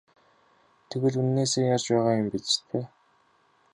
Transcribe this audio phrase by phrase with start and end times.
[0.89, 2.85] Тэгвэл үнэнээсээ ярьж байгаа юм биз дээ?